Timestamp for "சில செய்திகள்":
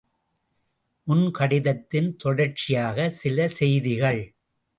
3.17-4.23